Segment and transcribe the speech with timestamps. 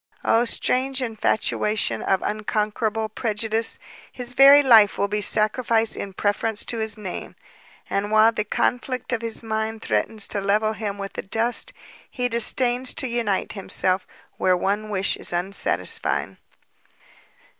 [0.25, 3.77] Oh strange infatuation of unconquerable prejudice!
[4.11, 7.35] his very life will he sacrifice in preference to his name,
[7.87, 11.71] and while the conflict of his mind threatens to level him with the dust,
[12.09, 16.37] he disdains to unite himself where one wish is unsatisfied!"